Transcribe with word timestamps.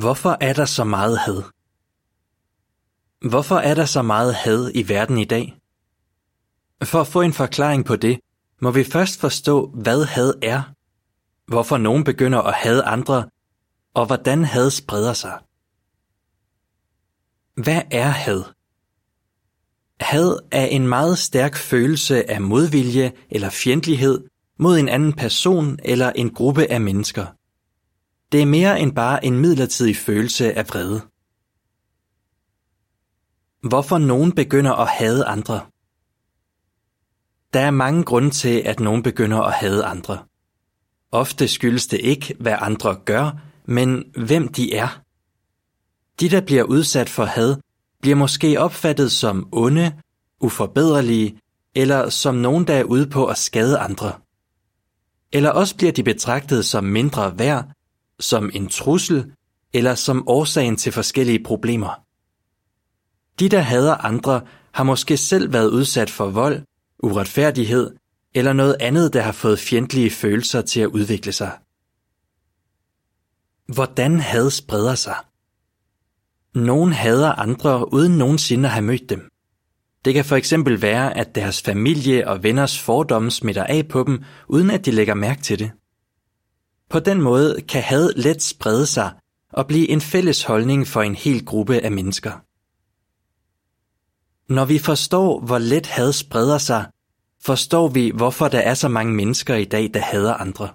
Hvorfor 0.00 0.36
er 0.40 0.52
der 0.52 0.64
så 0.64 0.84
meget 0.84 1.18
had? 1.18 1.42
Hvorfor 3.30 3.56
er 3.56 3.74
der 3.74 3.84
så 3.84 4.02
meget 4.02 4.34
had 4.34 4.70
i 4.74 4.88
verden 4.88 5.18
i 5.18 5.24
dag? 5.24 5.56
For 6.84 7.00
at 7.00 7.06
få 7.06 7.20
en 7.20 7.32
forklaring 7.32 7.84
på 7.84 7.96
det, 7.96 8.20
må 8.60 8.70
vi 8.70 8.84
først 8.84 9.20
forstå, 9.20 9.70
hvad 9.74 10.04
had 10.04 10.34
er, 10.42 10.62
hvorfor 11.46 11.76
nogen 11.76 12.04
begynder 12.04 12.42
at 12.42 12.54
hade 12.54 12.82
andre, 12.84 13.28
og 13.94 14.06
hvordan 14.06 14.44
had 14.44 14.70
spreder 14.70 15.12
sig. 15.12 15.38
Hvad 17.54 17.82
er 17.90 18.08
had? 18.08 18.42
Had 20.00 20.38
er 20.52 20.66
en 20.66 20.88
meget 20.88 21.18
stærk 21.18 21.56
følelse 21.56 22.30
af 22.30 22.40
modvilje 22.40 23.12
eller 23.30 23.50
fjendtlighed 23.50 24.28
mod 24.58 24.78
en 24.78 24.88
anden 24.88 25.12
person 25.12 25.78
eller 25.84 26.12
en 26.12 26.34
gruppe 26.34 26.70
af 26.70 26.80
mennesker. 26.80 27.26
Det 28.32 28.42
er 28.42 28.46
mere 28.46 28.80
end 28.80 28.92
bare 28.94 29.24
en 29.24 29.38
midlertidig 29.38 29.96
følelse 29.96 30.52
af 30.52 30.68
vrede. 30.68 31.00
Hvorfor 33.68 33.98
nogen 33.98 34.32
begynder 34.32 34.72
at 34.72 34.88
hade 34.88 35.24
andre? 35.24 35.60
Der 37.52 37.60
er 37.60 37.70
mange 37.70 38.04
grunde 38.04 38.30
til, 38.30 38.62
at 38.64 38.80
nogen 38.80 39.02
begynder 39.02 39.42
at 39.42 39.52
hade 39.52 39.84
andre. 39.84 40.18
Ofte 41.12 41.48
skyldes 41.48 41.86
det 41.86 42.00
ikke, 42.00 42.36
hvad 42.40 42.56
andre 42.60 42.96
gør, 43.04 43.30
men 43.64 44.04
hvem 44.16 44.48
de 44.48 44.74
er. 44.74 45.02
De, 46.20 46.28
der 46.28 46.40
bliver 46.40 46.62
udsat 46.62 47.08
for 47.08 47.24
had, 47.24 47.56
bliver 48.00 48.16
måske 48.16 48.60
opfattet 48.60 49.12
som 49.12 49.48
onde, 49.52 49.92
uforbederlige 50.40 51.40
eller 51.74 52.08
som 52.08 52.34
nogen, 52.34 52.66
der 52.66 52.74
er 52.74 52.84
ude 52.84 53.06
på 53.06 53.26
at 53.26 53.38
skade 53.38 53.78
andre. 53.78 54.12
Eller 55.32 55.50
også 55.50 55.76
bliver 55.76 55.92
de 55.92 56.02
betragtet 56.02 56.64
som 56.64 56.84
mindre 56.84 57.38
værd, 57.38 57.75
som 58.20 58.50
en 58.54 58.68
trussel 58.68 59.32
eller 59.72 59.94
som 59.94 60.28
årsagen 60.28 60.76
til 60.76 60.92
forskellige 60.92 61.44
problemer. 61.44 62.02
De, 63.40 63.48
der 63.48 63.60
hader 63.60 63.94
andre, 63.94 64.40
har 64.72 64.84
måske 64.84 65.16
selv 65.16 65.52
været 65.52 65.68
udsat 65.68 66.10
for 66.10 66.30
vold, 66.30 66.62
uretfærdighed 66.98 67.96
eller 68.34 68.52
noget 68.52 68.76
andet, 68.80 69.12
der 69.12 69.20
har 69.20 69.32
fået 69.32 69.58
fjendtlige 69.58 70.10
følelser 70.10 70.62
til 70.62 70.80
at 70.80 70.86
udvikle 70.86 71.32
sig. 71.32 71.58
Hvordan 73.66 74.20
had 74.20 74.50
spreder 74.50 74.94
sig? 74.94 75.16
Nogen 76.54 76.92
hader 76.92 77.32
andre 77.32 77.92
uden 77.92 78.18
nogensinde 78.18 78.68
at 78.68 78.72
have 78.72 78.84
mødt 78.84 79.10
dem. 79.10 79.30
Det 80.04 80.14
kan 80.14 80.24
for 80.24 80.36
eksempel 80.36 80.82
være, 80.82 81.16
at 81.16 81.34
deres 81.34 81.62
familie 81.62 82.28
og 82.28 82.42
venners 82.42 82.78
fordomme 82.78 83.30
smitter 83.30 83.64
af 83.64 83.88
på 83.88 84.04
dem, 84.06 84.24
uden 84.48 84.70
at 84.70 84.86
de 84.86 84.90
lægger 84.90 85.14
mærke 85.14 85.42
til 85.42 85.58
det. 85.58 85.70
På 86.90 87.00
den 87.00 87.22
måde 87.22 87.60
kan 87.68 87.82
had 87.82 88.12
let 88.16 88.42
sprede 88.42 88.86
sig 88.86 89.12
og 89.52 89.66
blive 89.66 89.88
en 89.88 90.00
fælles 90.00 90.42
holdning 90.42 90.86
for 90.86 91.02
en 91.02 91.14
hel 91.14 91.44
gruppe 91.44 91.80
af 91.80 91.92
mennesker. 91.92 92.32
Når 94.52 94.64
vi 94.64 94.78
forstår, 94.78 95.40
hvor 95.40 95.58
let 95.58 95.86
had 95.86 96.12
spreder 96.12 96.58
sig, 96.58 96.86
forstår 97.42 97.88
vi, 97.88 98.12
hvorfor 98.14 98.48
der 98.48 98.58
er 98.58 98.74
så 98.74 98.88
mange 98.88 99.14
mennesker 99.14 99.54
i 99.54 99.64
dag, 99.64 99.90
der 99.94 100.00
hader 100.00 100.34
andre. 100.34 100.68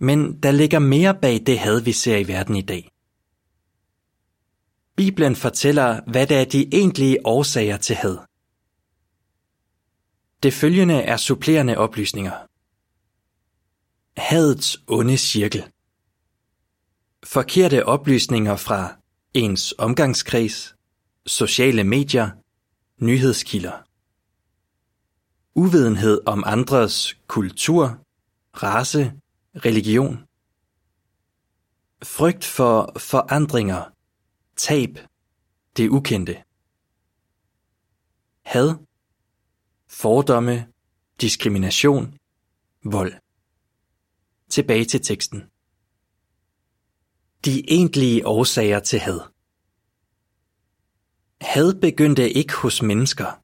Men 0.00 0.40
der 0.42 0.50
ligger 0.50 0.78
mere 0.78 1.14
bag 1.14 1.42
det 1.46 1.58
had, 1.58 1.80
vi 1.80 1.92
ser 1.92 2.16
i 2.16 2.28
verden 2.28 2.56
i 2.56 2.62
dag. 2.62 2.90
Bibelen 4.96 5.36
fortæller, 5.36 6.00
hvad 6.06 6.26
der 6.26 6.40
er 6.40 6.44
de 6.44 6.68
egentlige 6.72 7.26
årsager 7.26 7.76
til 7.76 7.96
had. 7.96 8.18
Det 10.42 10.52
følgende 10.52 10.94
er 10.94 11.16
supplerende 11.16 11.78
oplysninger. 11.78 12.32
Hadets 14.18 14.78
onde 14.86 15.16
cirkel. 15.16 15.64
Forkerte 17.24 17.86
oplysninger 17.86 18.56
fra 18.56 18.96
ens 19.34 19.74
omgangskreds, 19.78 20.74
sociale 21.26 21.84
medier, 21.84 22.30
nyhedskilder. 22.98 23.84
Uvidenhed 25.54 26.20
om 26.26 26.44
andres 26.46 27.16
kultur, 27.26 27.98
race, 28.54 29.12
religion. 29.54 30.24
Frygt 32.02 32.44
for 32.44 32.92
forandringer, 32.98 33.84
tab, 34.56 34.98
det 35.76 35.88
ukendte. 35.88 36.42
Had, 38.42 38.74
fordomme, 39.88 40.66
diskrimination, 41.20 42.14
vold. 42.84 43.27
Tilbage 44.58 44.84
til 44.84 45.00
teksten. 45.00 45.42
De 47.44 47.72
egentlige 47.72 48.26
årsager 48.26 48.80
til 48.80 48.98
had. 48.98 49.20
Had 51.40 51.80
begyndte 51.80 52.30
ikke 52.30 52.54
hos 52.54 52.82
mennesker. 52.82 53.42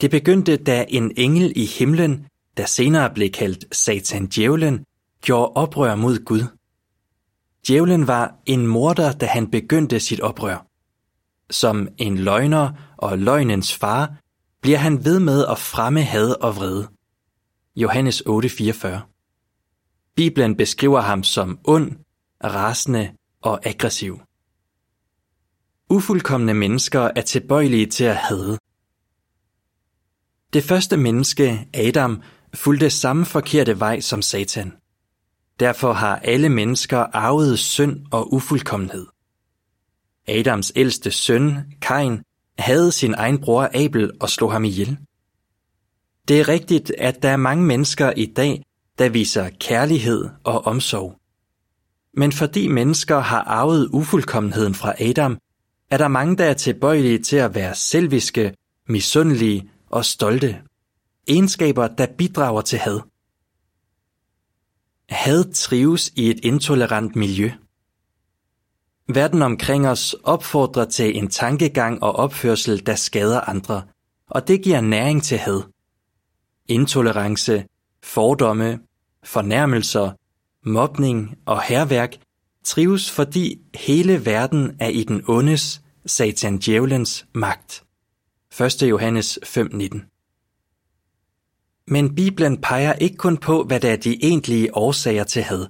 Det 0.00 0.10
begyndte, 0.10 0.56
da 0.56 0.86
en 0.88 1.12
engel 1.16 1.52
i 1.56 1.66
himlen, 1.66 2.26
der 2.56 2.66
senere 2.66 3.14
blev 3.14 3.30
kaldt 3.30 3.76
Satan 3.76 4.26
Djævlen, 4.26 4.84
gjorde 5.22 5.52
oprør 5.52 5.94
mod 5.94 6.24
Gud. 6.24 6.44
Djævlen 7.66 8.06
var 8.06 8.34
en 8.46 8.66
morder, 8.66 9.12
da 9.12 9.26
han 9.26 9.50
begyndte 9.50 10.00
sit 10.00 10.20
oprør. 10.20 10.66
Som 11.50 11.88
en 11.96 12.18
løgner 12.18 12.94
og 12.96 13.18
løgnens 13.18 13.74
far 13.74 14.14
bliver 14.62 14.78
han 14.78 15.04
ved 15.04 15.20
med 15.20 15.46
at 15.46 15.58
fremme 15.58 16.02
had 16.02 16.30
og 16.42 16.56
vrede. 16.56 16.88
Johannes 17.76 18.22
8:44. 18.26 19.17
Bibelen 20.18 20.56
beskriver 20.56 21.00
ham 21.00 21.22
som 21.22 21.58
ond, 21.64 21.92
rasende 22.44 23.12
og 23.42 23.66
aggressiv. 23.66 24.20
Ufuldkommende 25.90 26.54
mennesker 26.54 27.10
er 27.16 27.20
tilbøjelige 27.20 27.86
til 27.86 28.04
at 28.04 28.16
hade. 28.16 28.58
Det 30.52 30.64
første 30.64 30.96
menneske, 30.96 31.68
Adam, 31.74 32.22
fulgte 32.54 32.90
samme 32.90 33.24
forkerte 33.26 33.80
vej 33.80 34.00
som 34.00 34.22
Satan. 34.22 34.72
Derfor 35.60 35.92
har 35.92 36.16
alle 36.16 36.48
mennesker 36.48 36.98
arvet 36.98 37.58
synd 37.58 38.06
og 38.10 38.32
ufuldkommenhed. 38.32 39.06
Adams 40.28 40.72
ældste 40.76 41.10
søn, 41.10 41.72
Kain, 41.82 42.22
havde 42.58 42.92
sin 42.92 43.14
egen 43.14 43.40
bror 43.40 43.70
Abel 43.74 44.12
og 44.20 44.30
slog 44.30 44.52
ham 44.52 44.64
ihjel. 44.64 44.98
Det 46.28 46.40
er 46.40 46.48
rigtigt, 46.48 46.92
at 46.98 47.22
der 47.22 47.28
er 47.28 47.36
mange 47.36 47.64
mennesker 47.64 48.12
i 48.16 48.26
dag, 48.26 48.62
der 48.98 49.08
viser 49.08 49.50
kærlighed 49.60 50.28
og 50.44 50.66
omsorg. 50.66 51.18
Men 52.14 52.32
fordi 52.32 52.68
mennesker 52.68 53.18
har 53.18 53.42
arvet 53.42 53.88
ufuldkommenheden 53.92 54.74
fra 54.74 54.94
Adam, 55.02 55.38
er 55.90 55.96
der 55.96 56.08
mange, 56.08 56.36
der 56.36 56.44
er 56.44 56.54
tilbøjelige 56.54 57.18
til 57.18 57.36
at 57.36 57.54
være 57.54 57.74
selviske, 57.74 58.54
misundelige 58.88 59.70
og 59.90 60.04
stolte. 60.04 60.62
Egenskaber, 61.28 61.88
der 61.88 62.06
bidrager 62.18 62.60
til 62.60 62.78
had. 62.78 63.00
Had 65.08 65.52
trives 65.52 66.12
i 66.16 66.30
et 66.30 66.40
intolerant 66.42 67.16
miljø. 67.16 67.50
Verden 69.08 69.42
omkring 69.42 69.88
os 69.88 70.14
opfordrer 70.24 70.84
til 70.84 71.18
en 71.18 71.28
tankegang 71.28 72.02
og 72.02 72.12
opførsel, 72.12 72.86
der 72.86 72.94
skader 72.94 73.40
andre, 73.40 73.82
og 74.30 74.48
det 74.48 74.62
giver 74.62 74.80
næring 74.80 75.22
til 75.22 75.38
had. 75.38 75.62
Intolerance, 76.68 77.64
fordomme, 78.02 78.78
fornærmelser, 79.24 80.12
mobning 80.68 81.38
og 81.46 81.62
herværk 81.62 82.16
trives, 82.64 83.10
fordi 83.10 83.58
hele 83.74 84.26
verden 84.26 84.76
er 84.80 84.88
i 84.88 85.04
den 85.04 85.22
ondes, 85.28 85.82
satan 86.06 86.58
djævelens 86.58 87.26
magt. 87.34 87.84
1. 88.60 88.82
Johannes 88.82 89.38
5:19 89.44 91.84
Men 91.86 92.14
Bibelen 92.14 92.60
peger 92.60 92.92
ikke 92.92 93.16
kun 93.16 93.36
på, 93.36 93.64
hvad 93.64 93.80
der 93.80 93.92
er 93.92 93.96
de 93.96 94.24
egentlige 94.24 94.76
årsager 94.76 95.24
til 95.24 95.42
had. 95.42 95.66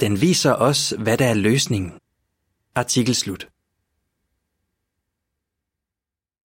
Den 0.00 0.20
viser 0.20 0.52
os, 0.52 0.94
hvad 0.98 1.18
der 1.18 1.26
er 1.26 1.34
løsningen. 1.34 1.92
Artikel 2.74 3.14
slut. 3.14 3.48